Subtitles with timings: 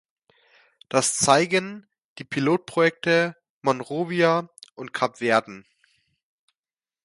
[0.89, 5.63] Das zeigen die Pilotprojekte Monrovia und Kapverden.